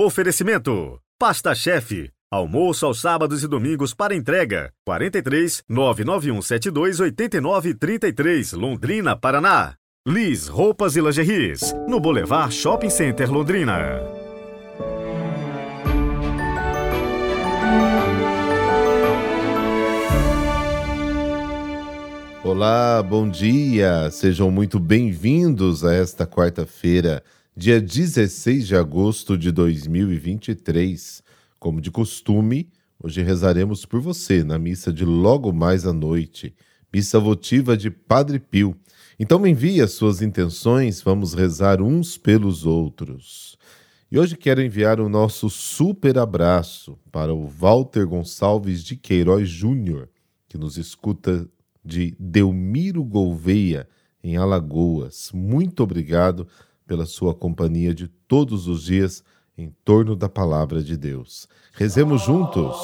Oferecimento: 0.00 1.00
Pasta 1.18 1.52
Chefe. 1.56 2.12
Almoço 2.30 2.86
aos 2.86 3.00
sábados 3.00 3.42
e 3.42 3.48
domingos 3.48 3.92
para 3.92 4.14
entrega. 4.14 4.72
43 4.86 5.64
99172 5.68 7.00
8933, 7.00 8.52
Londrina, 8.52 9.16
Paraná. 9.16 9.74
Liz 10.06 10.46
Roupas 10.46 10.94
e 10.94 11.00
Lingeries, 11.00 11.74
no 11.88 11.98
Boulevard 11.98 12.54
Shopping 12.54 12.90
Center, 12.90 13.28
Londrina. 13.28 14.00
Olá, 22.44 23.02
bom 23.02 23.28
dia! 23.28 24.08
Sejam 24.12 24.48
muito 24.48 24.78
bem-vindos 24.78 25.84
a 25.84 25.92
esta 25.92 26.24
quarta-feira, 26.24 27.20
dia 27.58 27.80
16 27.80 28.68
de 28.68 28.76
agosto 28.76 29.36
de 29.36 29.50
2023. 29.50 31.24
Como 31.58 31.80
de 31.80 31.90
costume, 31.90 32.70
hoje 33.02 33.20
rezaremos 33.20 33.84
por 33.84 34.00
você 34.00 34.44
na 34.44 34.60
missa 34.60 34.92
de 34.92 35.04
logo 35.04 35.52
mais 35.52 35.84
à 35.84 35.92
noite, 35.92 36.54
missa 36.94 37.18
votiva 37.18 37.76
de 37.76 37.90
Padre 37.90 38.38
Pio. 38.38 38.76
Então 39.18 39.40
me 39.40 39.50
envie 39.50 39.80
as 39.80 39.90
suas 39.90 40.22
intenções, 40.22 41.02
vamos 41.02 41.34
rezar 41.34 41.82
uns 41.82 42.16
pelos 42.16 42.64
outros. 42.64 43.58
E 44.08 44.16
hoje 44.16 44.36
quero 44.36 44.62
enviar 44.62 45.00
o 45.00 45.08
nosso 45.08 45.50
super 45.50 46.16
abraço 46.16 46.96
para 47.10 47.34
o 47.34 47.44
Walter 47.44 48.06
Gonçalves 48.06 48.84
de 48.84 48.94
Queiroz 48.94 49.48
Júnior, 49.48 50.08
que 50.48 50.56
nos 50.56 50.78
escuta 50.78 51.44
de 51.84 52.14
Delmiro 52.20 53.02
Gouveia, 53.02 53.88
em 54.22 54.36
Alagoas. 54.36 55.32
Muito 55.34 55.82
obrigado 55.82 56.46
pela 56.88 57.06
sua 57.06 57.32
companhia 57.32 57.94
de 57.94 58.08
todos 58.08 58.66
os 58.66 58.82
dias 58.82 59.22
em 59.56 59.72
torno 59.84 60.16
da 60.16 60.28
palavra 60.28 60.82
de 60.82 60.96
Deus. 60.96 61.46
Rezemos 61.74 62.22
juntos. 62.22 62.76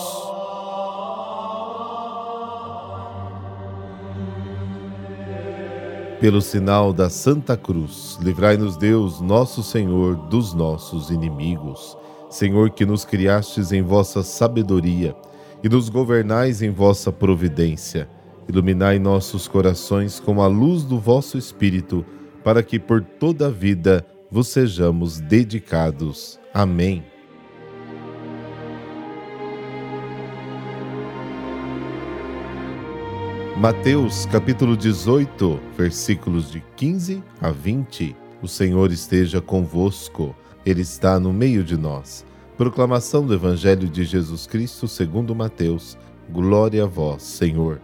Pelo 6.20 6.40
sinal 6.40 6.92
da 6.92 7.10
Santa 7.10 7.56
Cruz, 7.56 8.18
livrai-nos 8.22 8.76
Deus, 8.76 9.20
nosso 9.20 9.62
Senhor, 9.62 10.14
dos 10.28 10.54
nossos 10.54 11.10
inimigos. 11.10 11.96
Senhor, 12.30 12.70
que 12.70 12.86
nos 12.86 13.04
criastes 13.04 13.72
em 13.72 13.82
vossa 13.82 14.22
sabedoria 14.22 15.16
e 15.62 15.68
nos 15.68 15.88
governais 15.88 16.62
em 16.62 16.70
vossa 16.70 17.10
providência 17.10 18.08
Iluminai 18.48 18.98
nossos 18.98 19.48
corações 19.48 20.20
com 20.20 20.42
a 20.42 20.46
luz 20.46 20.82
do 20.82 20.98
vosso 20.98 21.38
Espírito, 21.38 22.04
para 22.44 22.62
que 22.62 22.78
por 22.78 23.00
toda 23.00 23.46
a 23.46 23.50
vida 23.50 24.06
vos 24.30 24.48
sejamos 24.48 25.18
dedicados. 25.18 26.38
Amém. 26.52 27.02
Mateus 33.56 34.26
capítulo 34.26 34.76
18, 34.76 35.58
versículos 35.76 36.50
de 36.52 36.60
15 36.76 37.22
a 37.40 37.50
20. 37.50 38.14
O 38.42 38.48
Senhor 38.48 38.92
esteja 38.92 39.40
convosco, 39.40 40.36
Ele 40.66 40.82
está 40.82 41.18
no 41.18 41.32
meio 41.32 41.64
de 41.64 41.78
nós. 41.78 42.26
Proclamação 42.58 43.26
do 43.26 43.32
Evangelho 43.32 43.88
de 43.88 44.04
Jesus 44.04 44.46
Cristo 44.46 44.86
segundo 44.86 45.34
Mateus. 45.34 45.96
Glória 46.30 46.84
a 46.84 46.86
vós, 46.86 47.22
Senhor. 47.22 47.80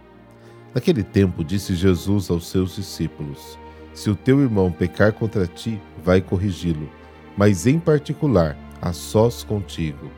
Naquele 0.75 1.03
tempo, 1.03 1.43
disse 1.43 1.73
Jesus 1.73 2.29
aos 2.29 2.47
seus 2.47 2.75
discípulos: 2.75 3.57
Se 3.93 4.09
o 4.09 4.15
teu 4.15 4.41
irmão 4.41 4.71
pecar 4.71 5.13
contra 5.13 5.45
ti, 5.45 5.79
vai 6.03 6.21
corrigi-lo, 6.21 6.89
mas 7.37 7.67
em 7.67 7.79
particular, 7.79 8.57
a 8.81 8.93
sós 8.93 9.43
contigo. 9.43 10.09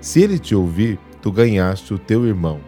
Se 0.00 0.20
ele 0.20 0.38
te 0.38 0.54
ouvir, 0.54 0.98
tu 1.20 1.32
ganhaste 1.32 1.94
o 1.94 1.98
teu 1.98 2.26
irmão. 2.26 2.60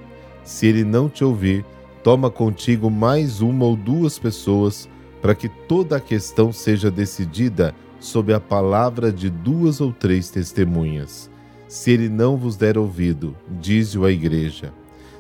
Se 0.43 0.67
ele 0.67 0.85
não 0.85 1.09
te 1.09 1.25
ouvir, 1.25 1.65
toma 2.03 2.31
contigo 2.31 2.91
mais 2.91 3.41
uma 3.41 3.65
ou 3.65 3.77
duas 3.77 4.19
pessoas, 4.19 4.89
para 5.23 5.35
que 5.35 5.49
toda 5.49 5.97
a 5.97 6.01
questão 6.01 6.53
seja 6.53 6.91
decidida 6.91 7.75
sob 7.99 8.33
a 8.35 8.39
palavra 8.39 9.11
de 9.11 9.31
duas 9.31 9.81
ou 9.81 9.93
três 9.93 10.29
testemunhas. 10.31 11.31
Se 11.67 11.91
ele 11.91 12.09
não 12.09 12.37
vos 12.37 12.57
der 12.57 12.77
ouvido, 12.77 13.35
dize-o 13.59 14.05
à 14.05 14.13
igreja. 14.13 14.73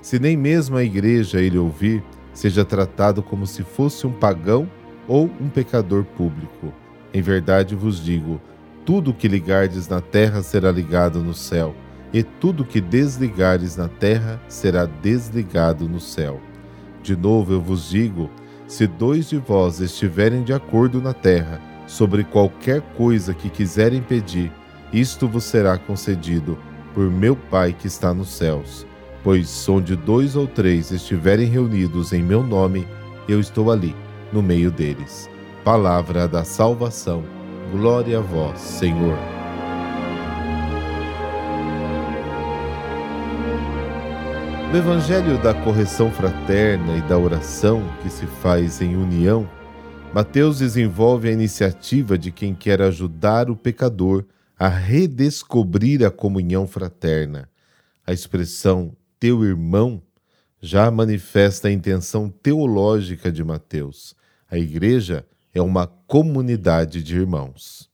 Se 0.03 0.19
nem 0.19 0.37
mesmo 0.37 0.77
a 0.77 0.85
igreja 0.85 1.41
ele 1.41 1.57
ouvir, 1.57 2.05
seja 2.35 2.65
tratado 2.65 3.23
como 3.23 3.47
se 3.47 3.63
fosse 3.63 4.07
um 4.07 4.13
pagão 4.13 4.69
ou 5.07 5.31
um 5.41 5.49
pecador 5.49 6.05
público. 6.05 6.73
Em 7.13 7.23
verdade 7.23 7.75
vos 7.75 8.03
digo: 8.03 8.41
tudo 8.85 9.11
o 9.11 9.15
que 9.15 9.29
ligardes 9.29 9.89
na 9.89 10.01
terra 10.01 10.43
será 10.43 10.71
ligado 10.71 11.23
no 11.23 11.35
céu, 11.35 11.75
e 12.13 12.23
tudo 12.23 12.63
o 12.63 12.67
que 12.67 12.81
desligares 12.81 13.77
na 13.77 13.89
terra 13.89 14.41
será 14.49 14.85
desligado 14.85 15.89
no 15.89 16.01
céu. 16.01 16.41
De 17.03 17.17
novo 17.17 17.53
eu 17.53 17.61
vos 17.61 17.89
digo: 17.89 18.31
se 18.67 18.87
dois 18.87 19.29
de 19.29 19.39
vós 19.39 19.81
estiverem 19.81 20.43
de 20.43 20.53
acordo 20.53 21.01
na 21.01 21.13
terra 21.13 21.61
sobre 21.87 22.25
qualquer 22.25 22.81
coisa 22.97 23.35
que 23.35 23.51
quiserem 23.51 24.01
pedir, 24.01 24.51
isto 24.93 25.29
vos 25.29 25.45
será 25.45 25.77
concedido 25.77 26.59
por 26.95 27.11
meu 27.11 27.37
Pai 27.37 27.73
que 27.73 27.87
está 27.87 28.15
nos 28.15 28.29
céus. 28.29 28.87
Pois 29.23 29.69
onde 29.69 29.97
dois 29.97 30.37
ou 30.37 30.47
três 30.47 30.91
estiverem 30.91 31.47
reunidos 31.47 32.13
em 32.13 32.23
meu 32.23 32.43
nome, 32.43 32.87
eu 33.29 33.41
estou 33.41 33.71
ali, 33.71 33.95
no 34.35 34.43
meio 34.43 34.69
deles. 34.73 35.31
Palavra 35.65 36.27
da 36.27 36.43
salvação. 36.43 37.25
Glória 37.71 38.19
a 38.19 38.21
vós, 38.21 38.59
Senhor. 38.59 39.17
No 44.73 44.77
Evangelho 44.77 45.41
da 45.41 45.55
correção 45.55 46.11
fraterna 46.11 46.97
e 46.97 47.03
da 47.03 47.17
oração 47.17 47.81
que 48.03 48.11
se 48.11 48.27
faz 48.27 48.83
em 48.83 48.97
união, 48.97 49.49
Mateus 50.13 50.59
desenvolve 50.59 51.29
a 51.29 51.33
iniciativa 51.33 52.19
de 52.19 52.33
quem 52.33 52.57
quer 52.57 52.83
ajudar 52.83 53.49
o 53.49 53.55
pecador 53.55 54.25
a 54.59 54.67
redescobrir 54.67 56.05
a 56.05 56.11
comunhão 56.11 56.67
fraterna. 56.67 57.49
A 58.05 58.13
expressão 58.13 58.97
teu 59.21 59.45
irmão 59.45 60.03
já 60.61 60.91
manifesta 60.91 61.69
a 61.69 61.71
intenção 61.71 62.29
teológica 62.29 63.31
de 63.31 63.45
Mateus. 63.45 64.17
A 64.55 64.57
igreja 64.57 65.27
é 65.53 65.61
uma 65.61 65.85
comunidade 65.85 67.03
de 67.03 67.17
irmãos. 67.17 67.91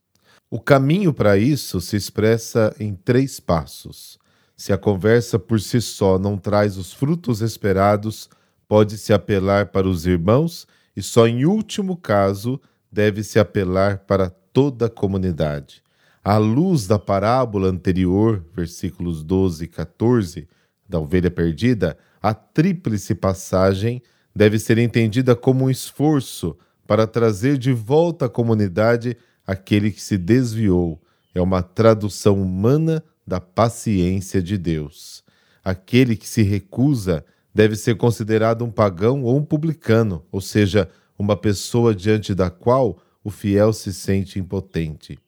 O 0.50 0.60
caminho 0.60 1.10
para 1.10 1.38
isso 1.38 1.81
se 1.81 1.97
expressa 1.97 2.76
em 2.78 2.94
três 2.94 3.41
passos. 3.41 4.19
Se 4.59 4.71
a 4.71 4.76
conversa 4.76 5.38
por 5.38 5.59
si 5.59 5.81
só 5.81 6.19
não 6.19 6.37
traz 6.37 6.76
os 6.76 6.93
frutos 6.93 7.41
esperados, 7.41 8.28
pode-se 8.69 9.10
apelar 9.10 9.69
para 9.69 9.88
os 9.88 10.04
irmãos 10.04 10.66
e 10.94 11.03
só 11.03 11.26
em 11.26 11.47
último 11.47 11.97
caso 11.97 12.60
deve-se 12.92 13.38
apelar 13.38 14.00
para 14.00 14.28
toda 14.28 14.84
a 14.84 14.91
comunidade. 14.91 15.82
À 16.22 16.37
luz 16.37 16.87
da 16.87 16.98
parábola 16.98 17.69
anterior, 17.69 18.44
versículos 18.54 19.25
12 19.25 19.65
e 19.65 19.66
14, 19.66 20.47
da 20.87 21.00
ovelha 21.00 21.31
perdida, 21.31 21.97
a 22.21 22.34
tríplice 22.34 23.15
passagem 23.15 24.03
deve 24.34 24.58
ser 24.58 24.78
entendida 24.78 25.34
como 25.34 25.64
um 25.64 25.70
esforço 25.70 26.56
para 26.86 27.06
trazer 27.06 27.58
de 27.58 27.72
volta 27.72 28.26
à 28.26 28.28
comunidade 28.28 29.16
aquele 29.46 29.91
que 29.91 30.00
se 30.00 30.16
desviou. 30.16 31.00
É 31.34 31.41
uma 31.41 31.62
tradução 31.62 32.41
humana 32.41 33.02
da 33.26 33.41
paciência 33.41 34.42
de 34.42 34.58
Deus. 34.58 35.22
Aquele 35.62 36.16
que 36.16 36.28
se 36.28 36.42
recusa 36.42 37.24
deve 37.54 37.76
ser 37.76 37.96
considerado 37.96 38.64
um 38.64 38.70
pagão 38.70 39.22
ou 39.24 39.36
um 39.36 39.44
publicano, 39.44 40.24
ou 40.32 40.41
seja, 40.41 40.88
uma 41.18 41.36
pessoa 41.36 41.94
diante 41.94 42.34
da 42.34 42.50
qual 42.50 42.98
o 43.22 43.30
fiel 43.30 43.72
se 43.72 43.92
sente 43.92 44.38
impotente. 44.38 45.18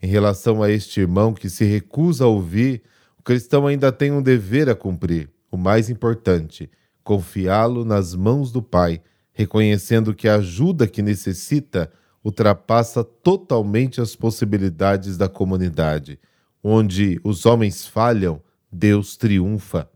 Em 0.00 0.06
relação 0.06 0.62
a 0.62 0.70
este 0.70 1.00
irmão 1.00 1.32
que 1.32 1.48
se 1.48 1.64
recusa 1.64 2.24
a 2.24 2.28
ouvir 2.28 2.82
cristão 3.28 3.66
ainda 3.66 3.92
tem 3.92 4.10
um 4.10 4.22
dever 4.22 4.70
a 4.70 4.74
cumprir, 4.74 5.28
o 5.50 5.58
mais 5.58 5.90
importante, 5.90 6.70
confiá-lo 7.08 7.86
nas 7.86 8.14
mãos 8.14 8.52
do 8.52 8.60
Pai, 8.60 9.00
reconhecendo 9.32 10.14
que 10.14 10.28
a 10.28 10.34
ajuda 10.34 10.86
que 10.86 11.00
necessita 11.00 11.90
ultrapassa 12.22 13.02
totalmente 13.02 13.98
as 13.98 14.14
possibilidades 14.14 15.16
da 15.16 15.26
comunidade. 15.26 16.20
Onde 16.62 17.18
os 17.24 17.46
homens 17.46 17.86
falham, 17.86 18.42
Deus 18.70 19.16
triunfa. 19.16 19.88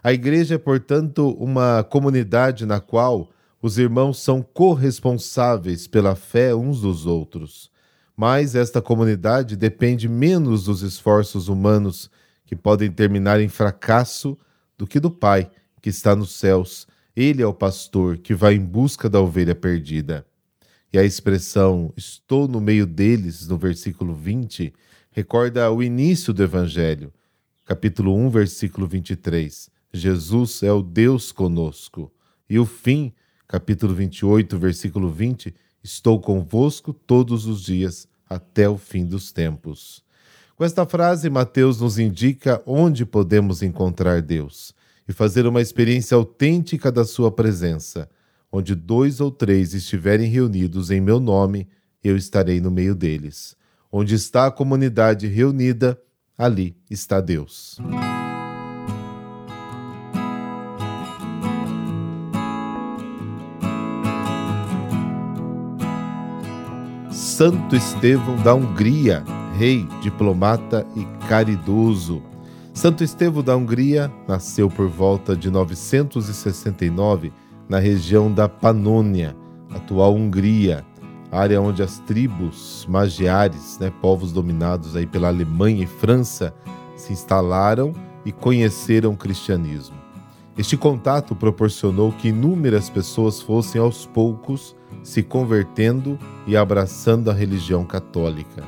A 0.00 0.12
igreja 0.12 0.54
é, 0.54 0.58
portanto, 0.58 1.30
uma 1.40 1.82
comunidade 1.82 2.64
na 2.64 2.78
qual 2.78 3.30
os 3.60 3.76
irmãos 3.76 4.22
são 4.22 4.40
corresponsáveis 4.40 5.88
pela 5.88 6.14
fé 6.14 6.54
uns 6.54 6.82
dos 6.82 7.04
outros. 7.04 7.68
Mas 8.16 8.54
esta 8.54 8.80
comunidade 8.80 9.56
depende 9.56 10.08
menos 10.08 10.66
dos 10.66 10.82
esforços 10.82 11.48
humanos 11.48 12.08
que 12.46 12.54
podem 12.54 12.92
terminar 12.92 13.40
em 13.40 13.48
fracasso 13.48 14.38
do 14.76 14.86
que 14.86 15.00
do 15.00 15.10
Pai 15.10 15.50
que 15.80 15.88
está 15.88 16.14
nos 16.14 16.32
céus. 16.32 16.86
Ele 17.16 17.42
é 17.42 17.46
o 17.46 17.54
pastor 17.54 18.18
que 18.18 18.34
vai 18.34 18.54
em 18.54 18.64
busca 18.64 19.08
da 19.08 19.20
ovelha 19.20 19.54
perdida. 19.54 20.26
E 20.92 20.98
a 20.98 21.04
expressão 21.04 21.92
estou 21.96 22.48
no 22.48 22.60
meio 22.60 22.86
deles, 22.86 23.46
no 23.48 23.58
versículo 23.58 24.14
20, 24.14 24.72
recorda 25.10 25.70
o 25.70 25.82
início 25.82 26.32
do 26.32 26.42
Evangelho, 26.42 27.12
capítulo 27.66 28.14
1, 28.14 28.30
versículo 28.30 28.86
23. 28.86 29.68
Jesus 29.92 30.62
é 30.62 30.72
o 30.72 30.82
Deus 30.82 31.32
conosco. 31.32 32.10
E 32.48 32.58
o 32.58 32.64
fim, 32.64 33.12
capítulo 33.46 33.94
28, 33.94 34.58
versículo 34.58 35.10
20. 35.10 35.54
Estou 35.82 36.20
convosco 36.20 36.92
todos 36.92 37.46
os 37.46 37.62
dias 37.62 38.08
até 38.28 38.68
o 38.68 38.78
fim 38.78 39.04
dos 39.04 39.32
tempos. 39.32 40.02
Com 40.56 40.64
esta 40.64 40.86
frase, 40.86 41.28
Mateus 41.28 41.80
nos 41.80 41.98
indica 41.98 42.62
onde 42.66 43.04
podemos 43.04 43.62
encontrar 43.62 44.22
Deus 44.22 44.74
e 45.08 45.12
fazer 45.12 45.46
uma 45.46 45.62
experiência 45.62 46.14
autêntica 46.14 46.92
da 46.92 47.04
Sua 47.04 47.32
presença. 47.32 48.08
Onde 48.52 48.74
dois 48.74 49.20
ou 49.20 49.30
três 49.30 49.72
estiverem 49.72 50.28
reunidos 50.28 50.90
em 50.90 51.00
meu 51.00 51.18
nome, 51.18 51.66
eu 52.04 52.16
estarei 52.16 52.60
no 52.60 52.70
meio 52.70 52.94
deles. 52.94 53.56
Onde 53.90 54.14
está 54.14 54.46
a 54.46 54.50
comunidade 54.50 55.26
reunida, 55.26 55.98
ali 56.36 56.76
está 56.90 57.20
Deus. 57.20 57.78
Santo 67.10 67.76
Estevão 67.76 68.36
da 68.42 68.54
Hungria, 68.54 69.22
rei, 69.56 69.86
diplomata 70.02 70.86
e 70.96 71.04
caridoso. 71.28 72.27
Santo 72.78 73.02
Estevão 73.02 73.42
da 73.42 73.56
Hungria 73.56 74.08
nasceu 74.28 74.70
por 74.70 74.86
volta 74.86 75.34
de 75.34 75.50
969 75.50 77.32
na 77.68 77.80
região 77.80 78.32
da 78.32 78.48
Panônia, 78.48 79.36
atual 79.74 80.14
Hungria, 80.14 80.86
área 81.28 81.60
onde 81.60 81.82
as 81.82 81.98
tribos 81.98 82.86
magiares, 82.88 83.80
né, 83.80 83.92
povos 84.00 84.30
dominados 84.30 84.94
aí 84.94 85.08
pela 85.08 85.26
Alemanha 85.26 85.82
e 85.82 85.86
França, 85.88 86.54
se 86.94 87.12
instalaram 87.12 87.92
e 88.24 88.30
conheceram 88.30 89.10
o 89.10 89.16
cristianismo. 89.16 89.96
Este 90.56 90.76
contato 90.76 91.34
proporcionou 91.34 92.12
que 92.12 92.28
inúmeras 92.28 92.88
pessoas 92.88 93.42
fossem 93.42 93.80
aos 93.80 94.06
poucos 94.06 94.76
se 95.02 95.20
convertendo 95.20 96.16
e 96.46 96.56
abraçando 96.56 97.28
a 97.28 97.34
religião 97.34 97.84
católica. 97.84 98.62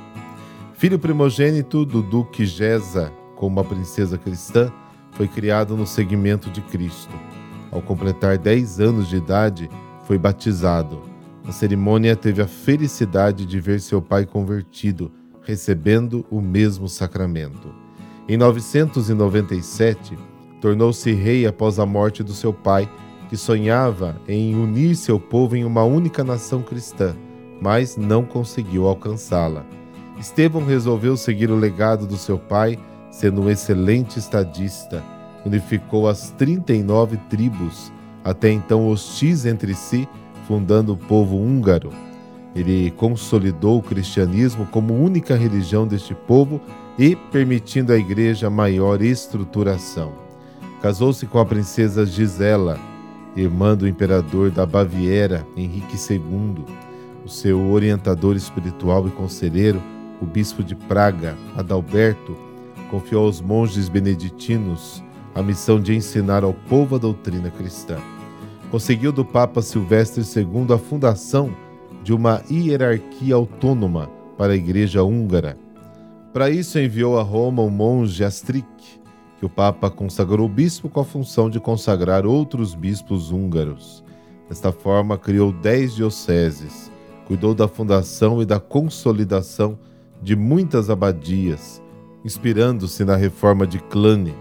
Filho 0.75 0.99
primogênito 0.99 1.85
do 1.85 2.03
duque 2.03 2.45
Gesa, 2.45 3.13
como 3.41 3.59
uma 3.59 3.65
princesa 3.65 4.19
cristã, 4.19 4.71
foi 5.13 5.27
criado 5.27 5.75
no 5.75 5.87
seguimento 5.87 6.51
de 6.51 6.61
Cristo. 6.61 7.15
Ao 7.73 7.81
completar 7.81 8.37
10 8.37 8.81
anos 8.81 9.09
de 9.09 9.17
idade, 9.17 9.71
foi 10.05 10.19
batizado. 10.19 11.01
Na 11.43 11.51
cerimônia, 11.51 12.15
teve 12.15 12.43
a 12.43 12.47
felicidade 12.47 13.47
de 13.47 13.59
ver 13.59 13.81
seu 13.81 14.03
pai 14.03 14.27
convertido, 14.27 15.11
recebendo 15.43 16.27
o 16.31 16.39
mesmo 16.39 16.87
sacramento. 16.87 17.75
Em 18.29 18.37
997, 18.37 20.19
tornou-se 20.61 21.11
rei 21.11 21.47
após 21.47 21.79
a 21.79 21.87
morte 21.87 22.23
do 22.23 22.35
seu 22.35 22.53
pai 22.53 22.87
que 23.31 23.39
sonhava 23.39 24.21
em 24.29 24.55
unir 24.55 24.95
seu 24.95 25.19
povo 25.19 25.57
em 25.57 25.65
uma 25.65 25.83
única 25.83 26.23
nação 26.23 26.61
cristã, 26.61 27.17
mas 27.59 27.97
não 27.97 28.23
conseguiu 28.23 28.87
alcançá-la. 28.87 29.65
Estevão 30.19 30.67
resolveu 30.67 31.17
seguir 31.17 31.51
o 31.51 31.57
legado 31.57 32.07
do 32.07 32.19
seu 32.19 32.39
pai, 32.39 32.79
sendo 33.11 33.43
um 33.43 33.51
excelente 33.51 34.19
estadista. 34.19 35.03
Unificou 35.45 36.09
as 36.09 36.31
39 36.31 37.17
tribos, 37.29 37.93
até 38.23 38.51
então 38.51 38.89
hostis 38.89 39.47
entre 39.47 39.75
si, 39.75 40.09
fundando 40.47 40.93
o 40.93 40.97
povo 40.97 41.37
húngaro. 41.37 41.91
Ele 42.55 42.91
consolidou 42.93 43.79
o 43.79 43.83
cristianismo 43.83 44.67
como 44.67 44.95
única 44.95 45.37
religião 45.37 45.87
deste 45.87 46.15
povo 46.15 46.61
e 46.99 47.15
permitindo 47.15 47.93
à 47.93 47.97
igreja 47.97 48.51
maior 48.51 49.01
estruturação. 49.01 50.13
Casou-se 50.83 51.25
com 51.27 51.39
a 51.39 51.47
princesa 51.47 52.05
Gisela, 52.05 52.79
irmã 53.37 53.77
do 53.77 53.87
imperador 53.87 54.51
da 54.51 54.67
Baviera, 54.67 55.47
Henrique 55.57 55.97
II, 55.97 56.65
o 57.25 57.29
seu 57.29 57.71
orientador 57.71 58.35
espiritual 58.35 59.07
e 59.07 59.11
conselheiro, 59.11 59.81
o 60.21 60.27
bispo 60.27 60.63
de 60.63 60.75
Praga, 60.75 61.37
Adalberto, 61.57 62.50
confiou 62.91 63.27
aos 63.27 63.41
monges 63.41 63.89
beneditinos 63.89 65.03
a 65.35 65.43
missão 65.43 65.81
de 65.81 65.95
ensinar 65.95 66.43
ao 66.43 66.53
povo 66.53 66.97
a 66.97 66.99
doutrina 66.99 67.51
cristã. 67.51 67.97
Conseguiu 68.71 69.13
do 69.13 69.25
Papa 69.25 69.63
Silvestre 69.63 70.23
II 70.23 70.75
a 70.75 70.79
fundação 70.79 71.55
de 72.03 72.13
uma 72.13 72.43
hierarquia 72.51 73.35
autônoma 73.35 74.11
para 74.37 74.53
a 74.53 74.57
Igreja 74.57 75.03
húngara. 75.03 75.57
Para 76.33 76.51
isso, 76.51 76.79
enviou 76.79 77.19
a 77.19 77.23
Roma 77.23 77.63
o 77.63 77.71
monge 77.71 78.25
Astric, 78.25 78.67
que 79.39 79.47
o 79.47 79.49
Papa 79.49 79.91
consagrou 79.91 80.49
bispo 80.49 80.89
com 80.89 81.01
a 81.01 81.05
função 81.05 81.49
de 81.49 81.59
consagrar 81.59 82.27
outros 82.27 82.75
bispos 82.75 83.31
húngaros. 83.31 84.05
Desta 84.49 84.73
forma, 84.73 85.17
criou 85.17 85.53
dez 85.53 85.95
dioceses, 85.95 86.91
cuidou 87.27 87.55
da 87.55 87.69
fundação 87.69 88.43
e 88.43 88.47
da 88.47 88.59
consolidação 88.59 89.79
de 90.23 90.37
muitas 90.37 90.91
abadias, 90.91 91.83
inspirando-se 92.25 93.05
na 93.05 93.17
reforma 93.17 93.67
de 93.67 93.79
Cluny. 93.79 94.35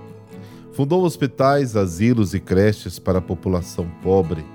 Fundou 0.74 1.04
hospitais, 1.04 1.76
asilos 1.76 2.34
e 2.34 2.40
creches 2.40 3.00
para 3.00 3.20
a 3.20 3.22
população 3.22 3.88
pobre, 4.02 4.46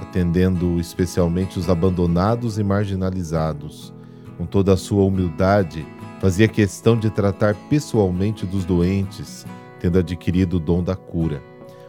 atendendo 0.00 0.78
especialmente 0.78 1.58
os 1.58 1.68
abandonados 1.68 2.58
e 2.58 2.64
marginalizados. 2.64 3.92
Com 4.36 4.46
toda 4.46 4.72
a 4.72 4.76
sua 4.76 5.04
humildade, 5.04 5.86
fazia 6.20 6.48
questão 6.48 6.96
de 6.96 7.10
tratar 7.10 7.54
pessoalmente 7.68 8.46
dos 8.46 8.64
doentes, 8.64 9.46
tendo 9.80 9.98
adquirido 9.98 10.54
o 10.54 10.60
dom 10.60 10.82
da 10.82 10.94
cura. 10.94 11.42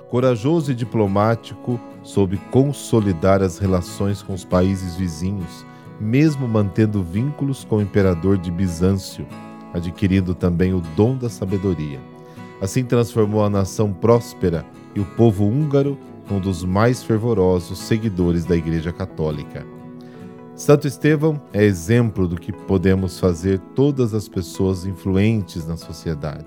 Corajoso 0.10 0.72
e 0.72 0.76
diplomático, 0.76 1.80
soube 2.04 2.38
consolidar 2.52 3.42
as 3.42 3.58
relações 3.58 4.22
com 4.22 4.34
os 4.34 4.44
países 4.44 4.96
vizinhos, 4.96 5.66
mesmo 6.00 6.48
mantendo 6.48 7.02
vínculos 7.02 7.64
com 7.64 7.78
o 7.78 7.82
imperador 7.82 8.38
de 8.38 8.52
Bizâncio, 8.52 9.26
adquirindo 9.74 10.36
também 10.36 10.74
o 10.74 10.82
dom 10.96 11.18
da 11.18 11.30
sabedoria. 11.30 12.00
Assim 12.62 12.84
transformou 12.84 13.44
a 13.44 13.50
nação 13.50 13.92
próspera 13.92 14.66
e 14.96 15.00
o 15.00 15.06
povo 15.06 15.46
húngaro 15.46 15.98
um 16.32 16.40
dos 16.40 16.64
mais 16.64 17.04
fervorosos 17.04 17.80
seguidores 17.80 18.46
da 18.46 18.56
Igreja 18.56 18.94
Católica. 18.94 19.66
Santo 20.56 20.88
Estevão 20.88 21.42
é 21.52 21.64
exemplo 21.64 22.28
do 22.28 22.38
que 22.38 22.54
podemos 22.54 23.20
fazer 23.20 23.60
todas 23.76 24.14
as 24.14 24.30
pessoas 24.30 24.86
influentes 24.86 25.68
na 25.68 25.76
sociedade 25.76 26.46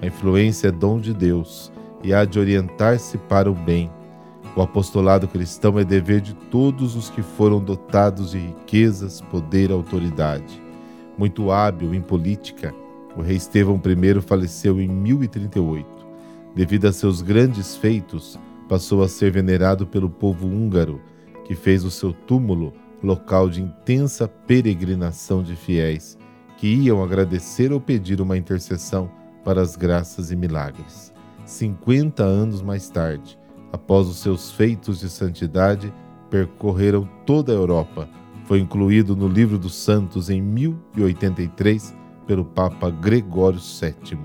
a 0.00 0.06
influência 0.06 0.68
é 0.68 0.72
dom 0.72 1.00
de 1.00 1.12
Deus 1.12 1.72
e 2.02 2.14
há 2.14 2.24
de 2.24 2.38
orientar-se 2.38 3.18
para 3.18 3.50
o 3.50 3.54
bem. 3.54 3.90
O 4.56 4.62
apostolado 4.62 5.26
cristão 5.26 5.78
é 5.78 5.84
dever 5.84 6.20
de 6.20 6.34
todos 6.34 6.94
os 6.94 7.10
que 7.10 7.22
foram 7.22 7.60
dotados 7.60 8.30
de 8.30 8.38
riquezas, 8.38 9.20
poder 9.20 9.70
e 9.70 9.72
autoridade. 9.72 10.62
Muito 11.18 11.50
hábil 11.50 11.92
em 11.92 12.00
política, 12.00 12.72
o 13.16 13.20
rei 13.20 13.36
Estevão 13.36 13.82
I 13.84 14.20
faleceu 14.20 14.80
em 14.80 14.88
1038. 14.88 15.84
Devido 16.54 16.86
a 16.86 16.92
seus 16.92 17.20
grandes 17.20 17.76
feitos, 17.76 18.38
passou 18.68 19.02
a 19.02 19.08
ser 19.08 19.32
venerado 19.32 19.84
pelo 19.84 20.08
povo 20.08 20.46
húngaro, 20.46 21.00
que 21.44 21.56
fez 21.56 21.84
o 21.84 21.90
seu 21.90 22.12
túmulo 22.12 22.72
local 23.02 23.50
de 23.50 23.60
intensa 23.60 24.28
peregrinação 24.28 25.42
de 25.42 25.56
fiéis, 25.56 26.16
que 26.56 26.68
iam 26.68 27.02
agradecer 27.02 27.72
ou 27.72 27.80
pedir 27.80 28.20
uma 28.20 28.36
intercessão 28.36 29.10
para 29.44 29.60
as 29.60 29.74
graças 29.74 30.30
e 30.30 30.36
milagres. 30.36 31.12
50 31.44 32.22
anos 32.22 32.62
mais 32.62 32.88
tarde, 32.88 33.36
após 33.72 34.06
os 34.06 34.18
seus 34.18 34.52
feitos 34.52 35.00
de 35.00 35.10
santidade, 35.10 35.92
percorreram 36.30 37.08
toda 37.26 37.50
a 37.50 37.56
Europa. 37.56 38.08
Foi 38.48 38.60
incluído 38.60 39.14
no 39.14 39.28
Livro 39.28 39.58
dos 39.58 39.74
Santos 39.74 40.30
em 40.30 40.40
1083 40.40 41.94
pelo 42.26 42.46
Papa 42.46 42.88
Gregório 42.88 43.58
VII. 43.60 44.18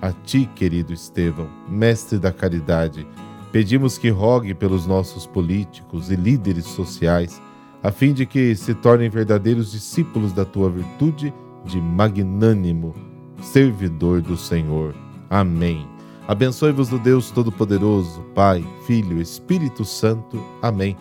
A 0.00 0.10
ti, 0.10 0.48
querido 0.54 0.90
Estevão, 0.90 1.50
mestre 1.68 2.18
da 2.18 2.32
caridade, 2.32 3.06
pedimos 3.52 3.98
que 3.98 4.08
rogue 4.08 4.54
pelos 4.54 4.86
nossos 4.86 5.26
políticos 5.26 6.10
e 6.10 6.16
líderes 6.16 6.64
sociais, 6.64 7.42
a 7.82 7.92
fim 7.92 8.14
de 8.14 8.24
que 8.24 8.56
se 8.56 8.72
tornem 8.72 9.10
verdadeiros 9.10 9.70
discípulos 9.70 10.32
da 10.32 10.46
tua 10.46 10.70
virtude 10.70 11.30
de 11.66 11.78
magnânimo 11.78 12.94
servidor 13.42 14.22
do 14.22 14.34
Senhor. 14.34 14.94
Amém. 15.28 15.86
Abençoe-vos 16.26 16.88
do 16.88 16.98
Deus 16.98 17.30
Todo-Poderoso, 17.30 18.22
Pai, 18.34 18.64
Filho, 18.86 19.20
Espírito 19.20 19.84
Santo. 19.84 20.42
Amém. 20.62 20.96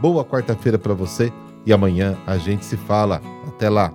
Boa 0.00 0.24
quarta-feira 0.24 0.78
para 0.78 0.94
você 0.94 1.32
e 1.66 1.72
amanhã 1.72 2.16
a 2.26 2.38
gente 2.38 2.64
se 2.64 2.76
fala. 2.76 3.20
Até 3.48 3.68
lá. 3.68 3.92